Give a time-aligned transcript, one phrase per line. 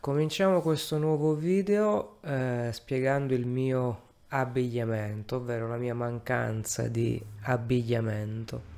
[0.00, 8.70] Cominciamo questo nuovo video eh, spiegando il mio abbigliamento, ovvero la mia mancanza di abbigliamento.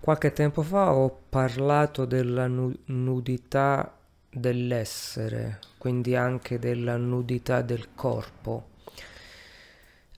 [0.00, 3.96] Qualche tempo fa ho parlato della nu nudità
[4.28, 8.70] dell'essere, quindi anche della nudità del corpo.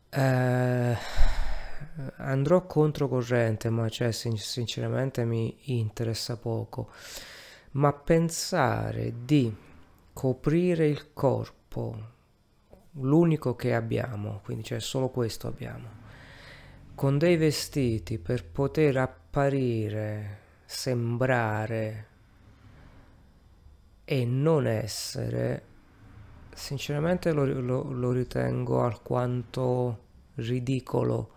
[0.09, 0.96] Eh,
[2.16, 6.91] andrò controcorrente, ma cioè, sin sinceramente mi interessa poco
[7.75, 9.52] ma pensare di
[10.12, 12.12] coprire il corpo,
[12.92, 16.02] l'unico che abbiamo, quindi cioè solo questo abbiamo,
[16.95, 22.06] con dei vestiti per poter apparire, sembrare
[24.04, 25.62] e non essere,
[26.54, 30.02] sinceramente lo, lo, lo ritengo alquanto
[30.37, 31.32] ridicolo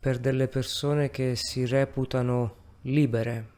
[0.00, 3.52] per delle persone che si reputano libere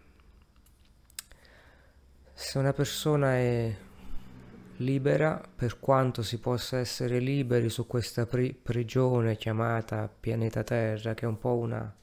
[2.39, 3.75] se una persona è
[4.77, 11.25] libera, per quanto si possa essere liberi su questa pri prigione chiamata pianeta Terra, che
[11.25, 11.97] è un po' una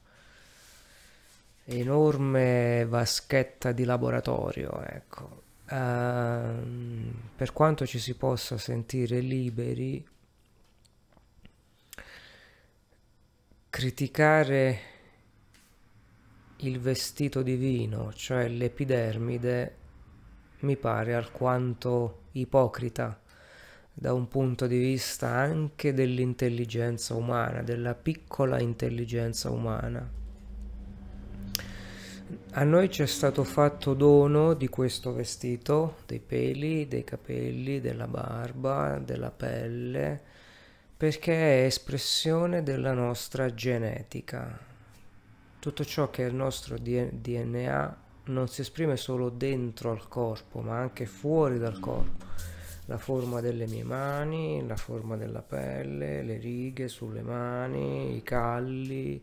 [1.66, 5.42] enorme vaschetta di laboratorio, ecco.
[5.68, 10.04] Uh, per quanto ci si possa sentire liberi,
[13.70, 14.78] criticare
[16.56, 19.82] il vestito divino, cioè l'epidermide,
[20.64, 23.20] mi pare alquanto ipocrita
[23.96, 30.22] da un punto di vista anche dell'intelligenza umana, della piccola intelligenza umana.
[32.52, 38.08] A noi ci è stato fatto dono di questo vestito, dei peli, dei capelli, della
[38.08, 40.20] barba, della pelle,
[40.96, 44.58] perché è espressione della nostra genetica.
[45.58, 50.78] Tutto ciò che è il nostro DNA non si esprime solo dentro al corpo, ma
[50.78, 52.32] anche fuori dal corpo.
[52.86, 59.22] La forma delle mie mani, la forma della pelle, le righe sulle mani, i calli,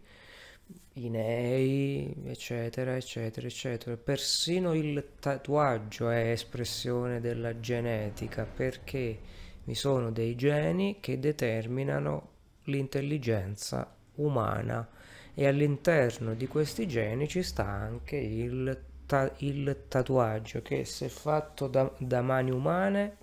[0.93, 3.97] i nei, eccetera, eccetera, eccetera.
[3.97, 9.19] Persino il tatuaggio è espressione della genetica perché
[9.63, 12.29] vi sono dei geni che determinano
[12.65, 14.87] l'intelligenza umana
[15.33, 21.67] e all'interno di questi geni ci sta anche il ta il tatuaggio che se fatto
[21.67, 23.17] da, da mani umane,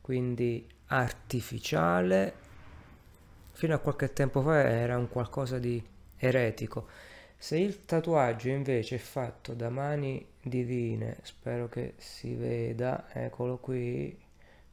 [0.00, 2.34] quindi artificiale,
[3.52, 5.80] fino a qualche tempo fa era un qualcosa di
[6.16, 6.88] eretico.
[7.38, 14.18] Se il tatuaggio invece è fatto da mani divine, spero che si veda, eccolo qui,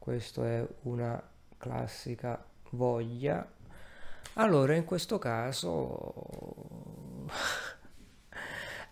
[0.00, 1.22] questo è una
[1.56, 3.48] classica voglia,
[4.32, 6.12] allora in questo caso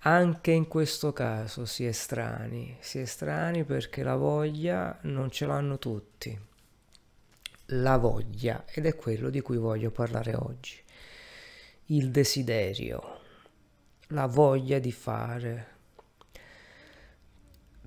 [0.05, 5.47] anche in questo caso si è strani, si è strani perché la voglia non ce
[5.47, 6.37] l'hanno tutti.
[7.67, 10.77] La voglia, ed è quello di cui voglio parlare oggi.
[11.87, 13.21] Il desiderio,
[14.09, 15.67] la voglia di fare.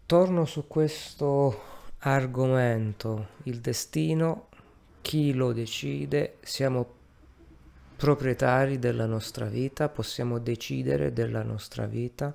[0.06, 1.62] Torno su questo
[2.00, 4.48] argomento, il destino,
[5.02, 6.94] chi lo decide, siamo
[7.96, 12.34] proprietari della nostra vita, possiamo decidere della nostra vita,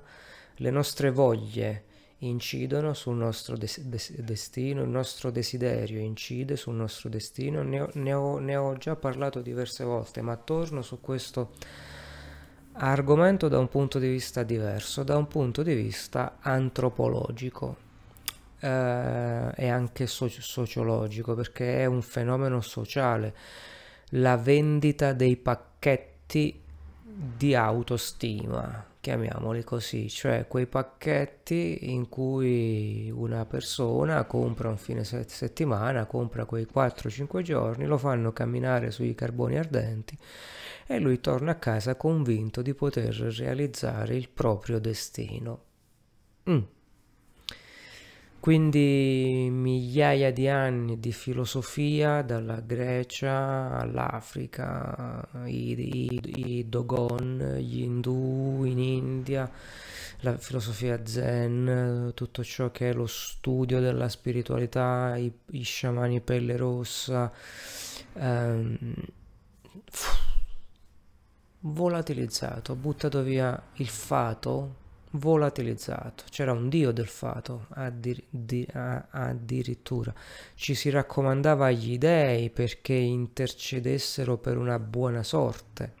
[0.55, 1.83] le nostre voglie
[2.19, 7.89] incidono sul nostro des- des- destino, il nostro desiderio incide sul nostro destino, ne ho,
[7.93, 11.51] ne, ho, ne ho già parlato diverse volte, ma torno su questo
[12.73, 17.75] argomento da un punto di vista diverso, da un punto di vista antropologico
[18.59, 23.33] eh, e anche so- sociologico, perché è un fenomeno sociale
[24.11, 26.59] la vendita dei pacchetti
[27.03, 36.05] di autostima, chiamiamoli così, cioè quei pacchetti in cui una persona compra un fine settimana,
[36.05, 40.17] compra quei 4-5 giorni, lo fanno camminare sui carboni ardenti
[40.87, 45.63] e lui torna a casa convinto di poter realizzare il proprio destino.
[46.49, 46.61] Mm.
[48.41, 58.63] Quindi migliaia di anni di filosofia dalla Grecia all'Africa, i, i, i, Dogon, gli Hindu
[58.65, 59.47] in India,
[60.21, 66.57] la filosofia zen, tutto ciò che è lo studio della spiritualità, i, i sciamani pelle
[66.57, 67.31] rossa,
[68.13, 68.75] ehm,
[71.59, 74.79] volatilizzato, buttato via il fato
[75.11, 76.23] volatilizzato.
[76.29, 80.13] C'era un dio del fato addir- di- addirittura.
[80.55, 85.99] Ci si raccomandava agli dei perché intercedessero per una buona sorte.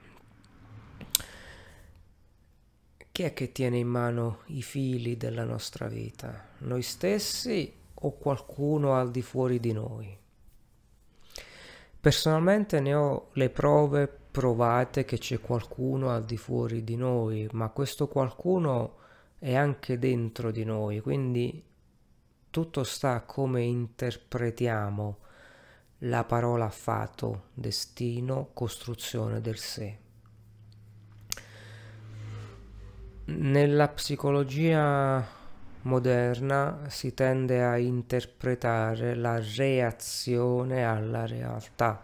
[3.11, 6.47] Chi è che tiene in mano i fili della nostra vita?
[6.59, 10.17] Noi stessi o qualcuno al di fuori di noi.
[11.99, 17.69] Personalmente ne ho le prove provate che c'è qualcuno al di fuori di noi, ma
[17.69, 18.95] questo qualcuno
[19.41, 21.63] è anche dentro di noi, quindi
[22.51, 25.17] tutto sta come interpretiamo
[26.03, 29.97] la parola fato, destino, costruzione del sé.
[33.25, 35.27] Nella psicologia
[35.81, 41.99] moderna si tende a interpretare la reazione alla realtà,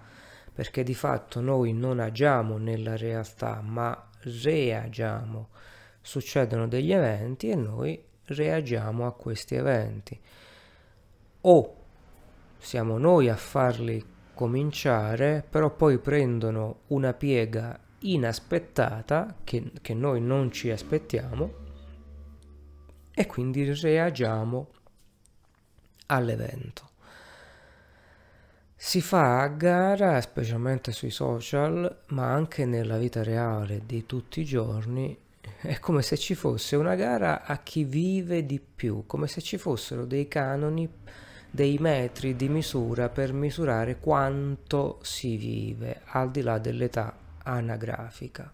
[0.52, 5.57] perché di fatto noi non agiamo nella realtà, ma reagiamo.
[6.08, 10.18] Succedono degli eventi e noi reagiamo a questi eventi.
[11.42, 11.76] O
[12.58, 14.02] siamo noi a farli
[14.34, 21.54] cominciare, però poi prendono una piega inaspettata che, che noi non ci aspettiamo
[23.14, 24.70] e quindi reagiamo
[26.06, 26.90] all'evento.
[28.78, 34.46] Si fa a gara, specialmente sui social, ma anche nella vita reale di tutti i
[34.46, 35.26] giorni,
[35.62, 39.58] è come se ci fosse una gara a chi vive di più, come se ci
[39.58, 40.90] fossero dei canoni,
[41.50, 48.52] dei metri di misura per misurare quanto si vive, al di là dell'età anagrafica.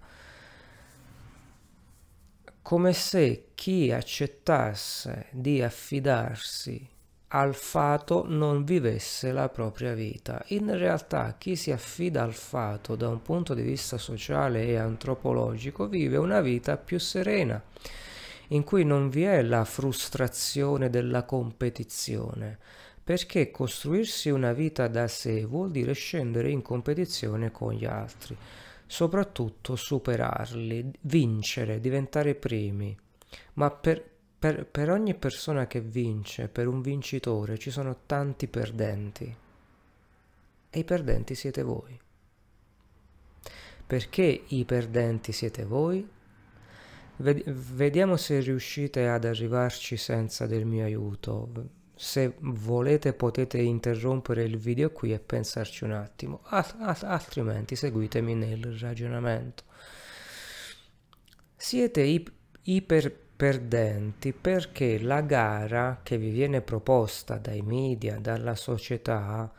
[2.62, 6.90] Come se chi accettasse di affidarsi
[7.36, 10.44] al fato non vivesse la propria vita.
[10.50, 15.88] In realtà chi si affida al fato da un punto di vista sociale e antropologico
[15.88, 17.60] vive una vita più serena,
[18.50, 22.60] in cui non vi è la frustrazione della competizione,
[23.04, 28.38] perché costruirsi una vita da sé vuol dire scendere in competizione con gli altri
[28.86, 32.96] soprattutto superarli, vincere, diventare primi.
[33.54, 34.13] Ma per,
[34.44, 39.34] per, per ogni persona che vince, per un vincitore, ci sono tanti perdenti.
[40.70, 41.98] E i perdenti siete voi.
[43.88, 46.06] Perché i perdenti siete voi?
[47.16, 54.92] Vediamo se riuscite ad arrivarci senza del mio aiuto se volete potete interrompere il video
[54.92, 59.64] qui e pensarci un attimo, altrimenti seguitemi nel ragionamento.
[61.56, 62.32] Siete ip-
[63.44, 69.52] iperperdenti perché la gara che vi viene proposta dai media, dalla società,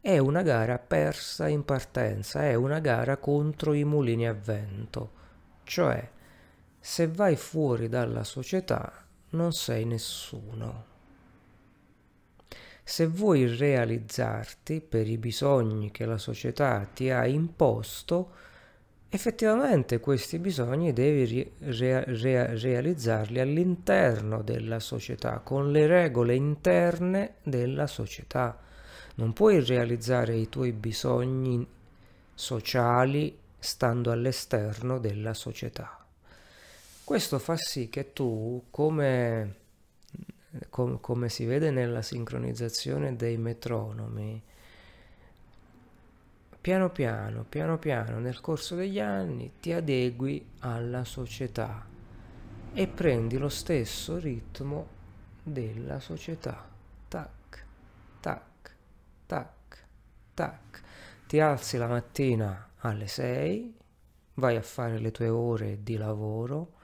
[0.00, 5.20] è una gara persa in partenza, è una gara contro i mulini a vento.
[5.64, 6.08] Cioè,
[6.78, 8.92] se vai fuori dalla società
[9.30, 10.90] non sei nessuno.
[12.84, 18.50] Se vuoi realizzarti per i bisogni che la società ti ha imposto,
[19.14, 27.86] effettivamente questi bisogni devi re- re- realizzarli all'interno della società, con le regole interne della
[27.86, 28.58] società.
[29.16, 31.66] Non puoi realizzare i tuoi bisogni
[32.34, 36.02] sociali stando all'esterno della società.
[37.04, 39.56] Questo fa sì che tu, come
[40.70, 44.42] com- come si vede nella sincronizzazione dei metronomi,
[46.62, 51.84] piano piano, piano piano, nel corso degli anni ti adegui alla società
[52.72, 54.86] e prendi lo stesso ritmo
[55.42, 56.64] della società.
[57.08, 57.64] Tac,
[58.20, 58.76] tac,
[59.26, 59.84] tac,
[60.34, 60.82] tac.
[61.26, 63.76] Ti alzi la mattina alle 6,
[64.34, 66.74] vai a fare le tue ore di lavoro,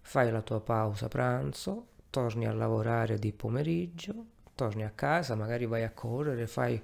[0.00, 4.24] fai la tua pausa pranzo, torni a lavorare di pomeriggio,
[4.56, 6.82] torni a casa, magari vai a correre, fai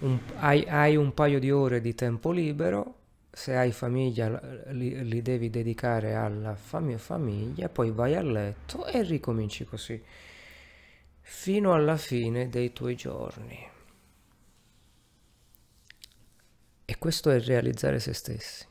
[0.00, 2.94] un, hai, hai, un paio di ore di tempo libero,
[3.30, 9.02] se hai famiglia li, li devi dedicare alla fam- famiglia, poi vai a letto e
[9.02, 10.02] ricominci così
[11.30, 13.68] fino alla fine dei tuoi giorni.
[16.84, 18.66] E questo è realizzare se stessi.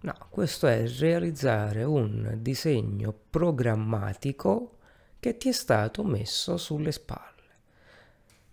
[0.00, 4.78] No, questo è realizzare un disegno programmatico
[5.20, 7.35] che ti è stato messo sulle spalle.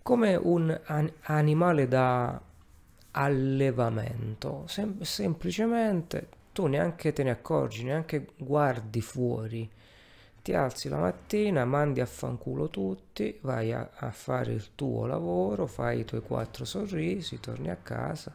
[0.04, 2.40] Come un an- animale da
[3.12, 4.64] allevamento.
[4.68, 9.68] Sem- semplicemente tu neanche te ne accorgi, neanche guardi fuori.
[10.42, 15.66] Ti alzi la mattina, mandi a fanculo tutti, vai a, a fare il tuo lavoro,
[15.66, 18.32] fai i tuoi quattro sorrisi, torni a casa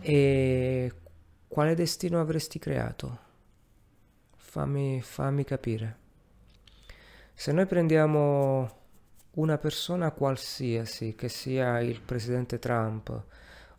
[0.00, 0.92] e
[1.48, 3.18] quale destino avresti creato?
[4.36, 5.96] Fammi, fammi capire.
[7.34, 8.77] Se noi prendiamo
[9.38, 13.22] una persona qualsiasi, che sia il presidente Trump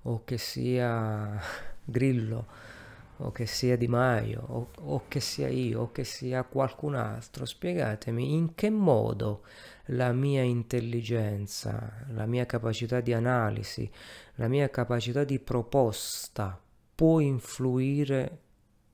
[0.04, 1.40] o che sia
[1.84, 2.78] Grillo
[3.22, 7.44] o che sia Di Maio, o, o che sia io, o che sia qualcun altro,
[7.44, 9.44] spiegatemi in che modo
[9.88, 13.92] la mia intelligenza, la mia capacità di analisi,
[14.36, 16.58] la mia capacità di proposta
[16.96, 18.40] può influire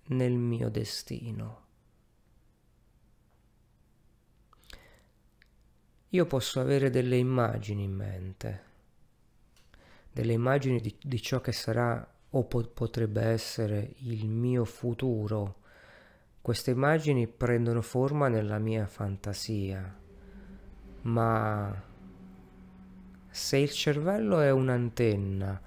[0.07, 1.64] nel mio destino.
[6.15, 8.62] Io posso avere delle immagini in mente,
[10.13, 15.55] delle immagini di, di ciò che sarà o po- potrebbe essere il mio futuro.
[16.41, 19.93] Queste immagini prendono forma nella mia fantasia,
[21.01, 21.84] ma
[23.29, 25.62] se il cervello è un'antenna,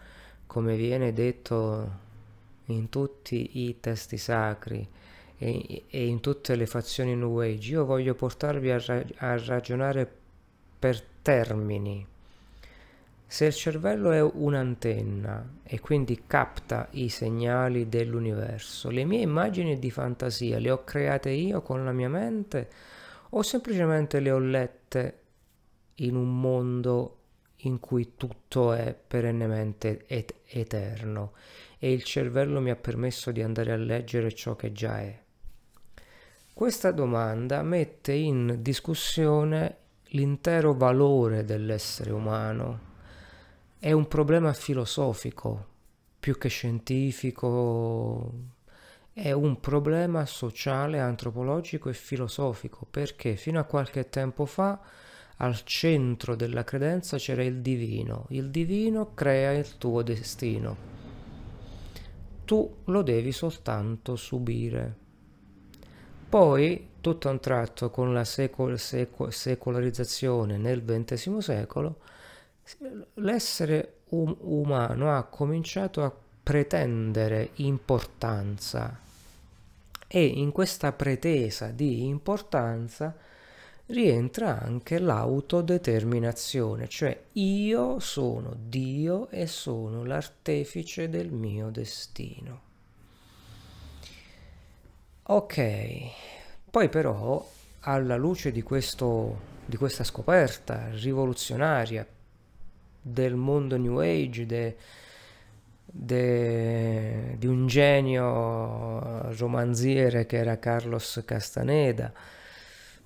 [0.47, 1.99] come viene detto
[2.67, 4.88] in tutti i testi sacri
[5.37, 10.17] e, e in tutte le fazioni New Age, io voglio portarvi a, ra- a ragionare
[10.78, 12.06] per termini
[13.30, 19.90] se il cervello è un'antenna e quindi capta i segnali dell'universo, le mie immagini di
[19.90, 22.70] fantasia le ho create io con la mia mente
[23.30, 25.18] o semplicemente le ho lette
[25.97, 27.16] in un mondo
[27.62, 31.32] in cui tutto è perennemente et- eterno
[31.78, 35.20] e il cervello mi ha permesso di andare a leggere ciò che già è?
[36.54, 39.76] Questa domanda mette in discussione
[40.12, 42.87] l'intero valore dell'essere umano
[43.79, 45.77] è un problema filosofico
[46.19, 48.33] più che scientifico,
[49.12, 54.81] è un problema sociale, antropologico e filosofico, perché fino a qualche tempo fa
[55.37, 60.77] al centro della credenza c'era il divino, il divino crea il tuo destino,
[62.45, 65.07] tu lo devi soltanto subire.
[66.28, 72.00] Poi, tutto a un tratto, con la secol- secol- secolarizzazione nel XX secolo,
[73.14, 79.00] l'essere um- umano ha cominciato a pretendere importanza
[80.06, 83.14] e in questa pretesa di importanza
[83.87, 92.67] rientra anche l'autodeterminazione, cioè io sono Dio e sono l'artefice del mio destino.
[95.30, 95.61] Ok,
[96.70, 97.47] poi però
[97.80, 102.06] alla luce di, questo, di questa scoperta rivoluzionaria
[103.02, 104.76] del mondo New Age, de,
[105.85, 112.11] de, di un genio romanziere che era Carlos Castaneda,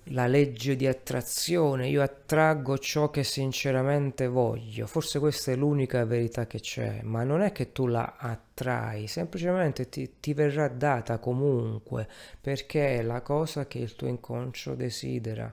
[0.06, 6.46] la legge di attrazione, io attraggo ciò che sinceramente voglio, forse questa è l'unica verità
[6.46, 12.08] che c'è, ma non è che tu la attrai, semplicemente ti, ti verrà data comunque,
[12.40, 15.52] perché è la cosa che il tuo inconscio desidera.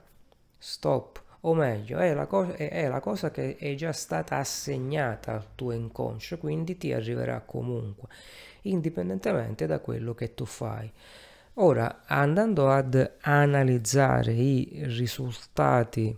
[0.58, 5.54] Stop o meglio è la, cosa, è la cosa che è già stata assegnata al
[5.54, 8.08] tuo inconscio, quindi ti arriverà comunque,
[8.62, 10.92] indipendentemente da quello che tu fai.
[11.54, 16.16] Ora, andando ad analizzare i risultati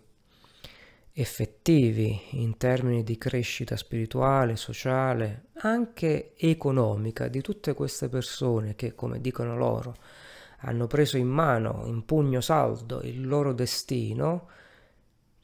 [1.15, 9.21] effettivi in termini di crescita spirituale, sociale, anche economica di tutte queste persone che, come
[9.21, 9.95] dicono loro,
[10.61, 14.49] hanno preso in mano, in pugno saldo, il loro destino,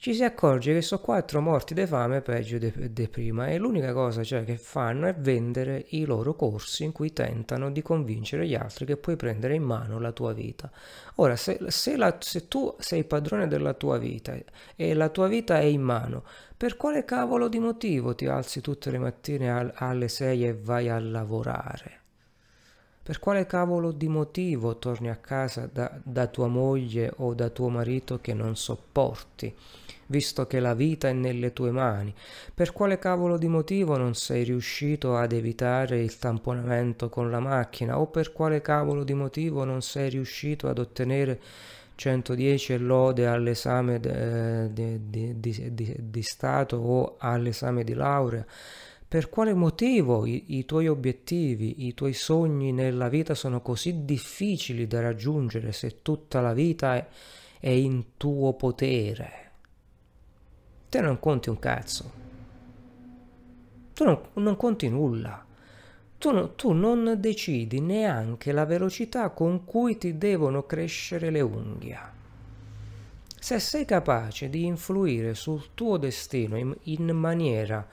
[0.01, 4.23] ci si accorge che sono quattro morti di fame peggio di prima e l'unica cosa
[4.23, 8.87] cioè, che fanno è vendere i loro corsi in cui tentano di convincere gli altri
[8.87, 10.71] che puoi prendere in mano la tua vita.
[11.17, 14.37] Ora, se, se, la, se tu sei padrone della tua vita
[14.77, 16.23] e la tua vita è in mano,
[16.57, 20.89] per quale cavolo di motivo ti alzi tutte le mattine al, alle 6 e vai
[20.89, 22.08] a lavorare?
[23.09, 27.71] Per quale cavolo di motivo torni a casa da, da tua moglie o da tuo
[27.71, 29.55] marito che non sopporti?
[30.09, 32.15] visto che la vita è nelle tue mani.
[32.53, 37.99] Per quale cavolo di motivo non sei riuscito ad evitare il tamponamento con la macchina
[37.99, 41.41] o per quale cavolo di motivo non sei riuscito ad ottenere
[41.95, 48.45] 110 e lode all'esame di, di, di, di Stato o all'esame di laurea?
[49.09, 54.87] Per quale motivo i, i, tuoi obiettivi, i tuoi sogni nella vita sono così difficili
[54.87, 57.07] da raggiungere se tutta la vita è,
[57.59, 59.47] è in tuo potere?
[60.89, 62.13] te non conti un cazzo.
[63.93, 65.45] Tu non, non conti nulla.
[66.17, 72.17] Tu, no, tu non decidi neanche la velocità con cui ti devono crescere le unghie.
[73.39, 77.87] Se sei capace di influire sul tuo destino in, in maniera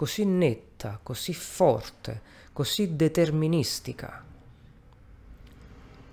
[0.00, 2.22] così netta, così forte,
[2.54, 4.24] così deterministica,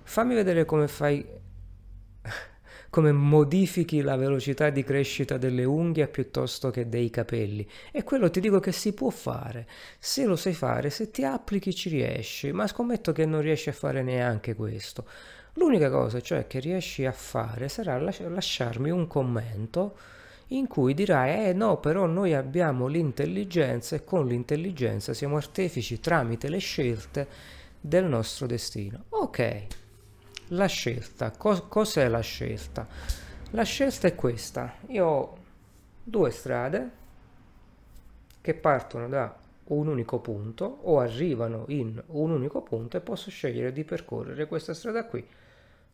[0.02, 1.24] fammi vedere come fai
[2.90, 7.66] come modifichi la velocità di crescita delle unghie piuttosto che dei capelli.
[7.90, 9.66] E quello ti dico che si può fare.
[9.98, 13.72] Se lo sai fare, se ti applichi ci riesci, ma scommetto che non riesci a
[13.72, 15.06] fare neanche questo.
[15.54, 19.96] L'unica cosa cioè che riesci a fare sarà lasciarmi un commento
[20.48, 26.48] in cui dirai eh no però noi abbiamo l'intelligenza e con l'intelligenza siamo artefici tramite
[26.48, 27.28] le scelte
[27.80, 29.04] del nostro destino.
[29.10, 29.66] Ok,
[30.48, 32.86] la scelta, Cos- cos'è la scelta?
[33.50, 35.36] La scelta è questa, io ho
[36.02, 36.90] due strade
[38.40, 43.72] che partono da un unico punto o arrivano in un unico punto e posso scegliere
[43.72, 45.26] di percorrere questa strada qui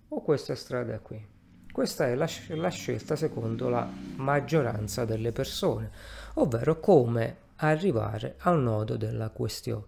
[0.09, 1.34] o questa strada qui.
[1.75, 5.91] Questa è la, la scelta secondo la maggioranza delle persone,
[6.35, 9.87] ovvero come arrivare al nodo della questione.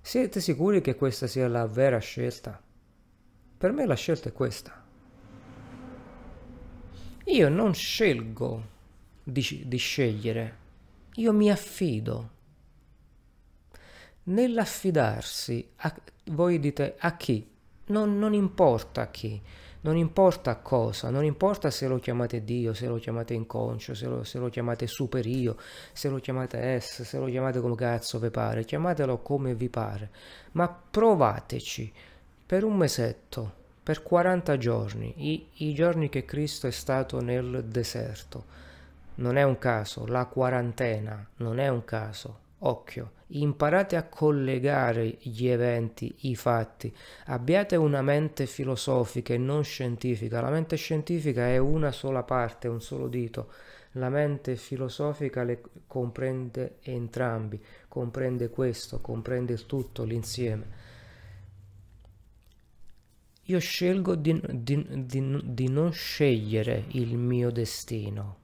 [0.00, 2.60] Siete sicuri che questa sia la vera scelta?
[3.56, 4.84] Per me la scelta è questa.
[7.26, 8.66] Io non scelgo
[9.22, 10.56] di, di scegliere,
[11.14, 12.30] io mi affido.
[14.24, 15.94] Nell'affidarsi, a,
[16.32, 17.48] voi dite a chi?
[17.86, 19.40] Non, non importa a chi
[19.82, 24.22] non importa cosa, non importa se lo chiamate Dio, se lo chiamate inconscio, se lo,
[24.22, 25.56] se lo chiamate superio,
[25.92, 30.10] se lo chiamate S, se lo chiamate come cazzo vi pare, chiamatelo come vi pare,
[30.52, 31.92] ma provateci
[32.46, 38.60] per un mesetto, per 40 giorni, i, i giorni che Cristo è stato nel deserto.
[39.14, 45.46] Non è un caso, la quarantena non è un caso, occhio imparate a collegare gli
[45.46, 46.94] eventi, i fatti,
[47.26, 50.40] abbiate una mente filosofica e non scientifica.
[50.40, 53.52] La mente scientifica è una sola parte, un solo dito.
[53.92, 60.80] La mente filosofica le comprende entrambi, comprende questo, comprende il tutto, l'insieme.
[63.46, 68.41] Io scelgo di, di, di, di non scegliere il mio destino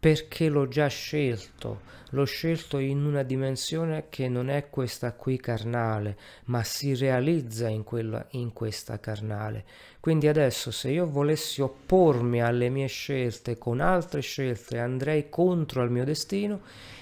[0.00, 6.16] perché l'ho già scelto, l'ho scelto in una dimensione che non è questa qui carnale,
[6.44, 9.64] ma si realizza in, quella, in questa carnale.
[9.98, 15.90] Quindi adesso se io volessi oppormi alle mie scelte con altre scelte, andrei contro al
[15.90, 16.60] mio destino,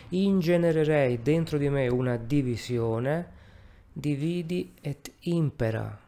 [0.08, 3.34] ingenererei dentro di me una divisione,
[3.92, 6.05] dividi et impera.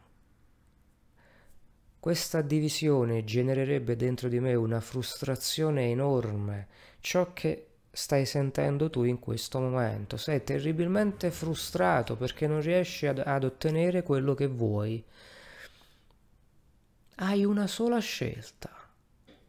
[1.99, 6.67] Questa divisione genererebbe dentro di me una frustrazione enorme,
[7.01, 10.15] ciò che stai sentendo tu in questo momento.
[10.15, 15.03] Sei terribilmente frustrato perché non riesci ad, ad ottenere quello che vuoi.
[17.15, 18.69] Hai una sola scelta.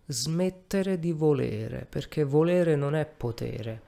[0.07, 3.81] Smettere di volere, perché volere non è potere.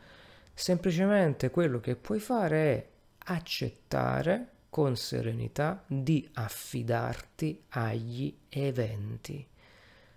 [0.54, 2.86] Semplicemente quello che puoi fare è
[3.24, 9.46] accettare con serenità di affidarti agli eventi.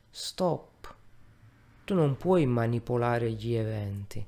[0.10, 0.96] Stop.
[1.84, 4.26] Tu non puoi manipolare gli eventi.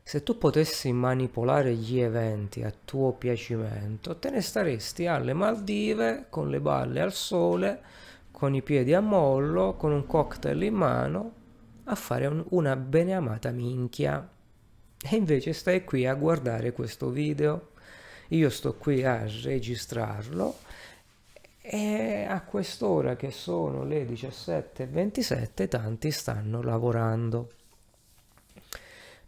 [0.00, 6.48] Se tu potessi manipolare gli eventi a tuo piacimento, te ne staresti alle Maldive con
[6.48, 7.82] le balle al sole,
[8.30, 11.32] con i piedi a mollo, con un cocktail in mano,
[11.82, 14.30] a fare un, una beneamata minchia.
[15.02, 17.74] E invece stai qui a guardare questo video
[18.28, 20.58] io sto qui a registrarlo
[21.60, 27.50] e a quest'ora che sono le 17.27 tanti stanno lavorando.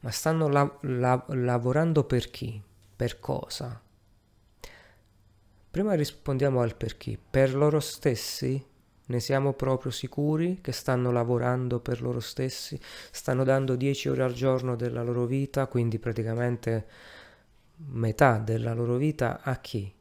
[0.01, 2.63] Ma stanno la la lavorando per chi?
[2.95, 3.81] Per cosa?
[5.71, 7.19] Prima rispondiamo al per chi.
[7.19, 8.65] Per loro stessi?
[9.07, 12.79] Ne siamo proprio sicuri che stanno lavorando per loro stessi?
[13.11, 16.87] Stanno dando 10 ore al giorno della loro vita, quindi praticamente
[17.87, 19.93] metà della loro vita a chi?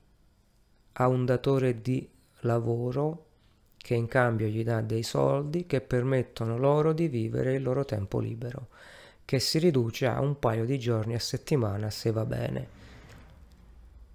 [0.94, 2.10] A un datore di
[2.42, 3.26] lavoro
[3.78, 8.20] che in cambio gli dà dei soldi che permettono loro di vivere il loro tempo
[8.20, 8.68] libero,
[9.24, 12.76] che si riduce a un paio di giorni a settimana se va bene.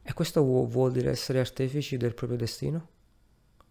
[0.02, 2.88] E questo vuol dire essere artefici del proprio destino?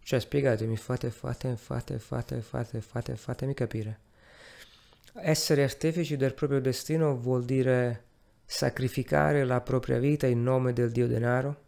[0.02, 4.00] Cioè, spiegatemi, fate, fate, fate, fate, fate, fate, fatemi capire.
[5.14, 8.04] Essere artefici del proprio destino vuol dire
[8.52, 11.60] sacrificare la propria vita in nome del dio denaro?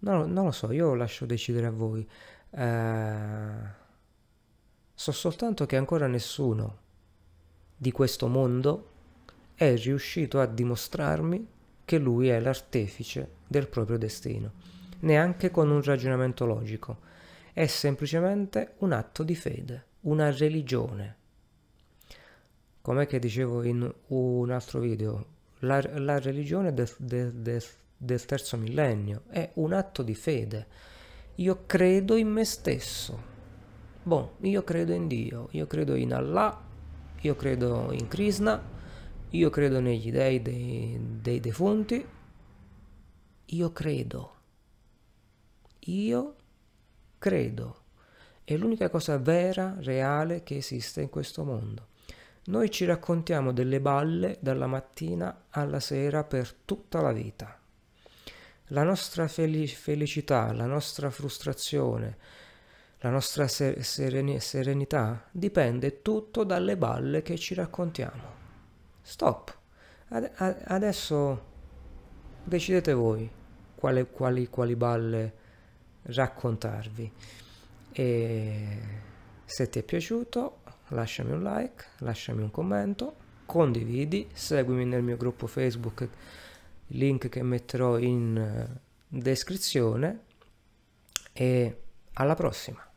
[0.00, 2.06] No, non lo so, io lascio decidere a voi.
[2.50, 3.64] Uh,
[4.92, 6.78] so soltanto che ancora nessuno
[7.76, 8.88] di questo mondo
[9.54, 11.46] è riuscito a dimostrarmi
[11.84, 14.52] che lui è l'artefice del proprio destino,
[15.00, 16.98] neanche con un ragionamento logico.
[17.52, 21.18] È semplicemente un atto di fede, una religione,
[22.80, 25.26] com'è che dicevo in un altro video,
[25.60, 27.62] la, la religione del, del, del,
[27.96, 30.66] del terzo millennio è un atto di fede.
[31.36, 33.28] io credo in me stesso.
[34.02, 36.58] Boh, io credo in Dio, io credo in Allah,
[37.20, 38.62] io credo in Krishna,
[39.30, 42.04] io credo negli dei dei, dei defunti,
[43.46, 44.34] io credo.
[45.84, 46.36] Io
[47.18, 47.76] credo.
[48.44, 51.88] È l'unica cosa vera, reale che esiste in questo mondo.
[52.42, 57.58] Noi ci raccontiamo delle balle dalla mattina alla sera per tutta la vita.
[58.68, 62.16] La nostra felicità, la nostra frustrazione,
[63.00, 68.38] la nostra sereni- serenità dipende tutto dalle balle che ci raccontiamo.
[69.02, 69.58] Stop.
[70.08, 70.30] Ad-
[70.64, 71.48] adesso
[72.44, 73.30] decidete voi
[73.74, 75.34] quali, quali, quali balle
[76.02, 77.12] raccontarvi.
[77.92, 78.78] E
[79.44, 80.59] se ti è piaciuto,
[80.90, 86.08] lasciami un like, lasciami un commento, condividi, seguimi nel mio gruppo Facebook,
[86.88, 88.68] link che metterò in
[89.06, 90.20] descrizione
[91.32, 91.82] e
[92.14, 92.89] alla prossima.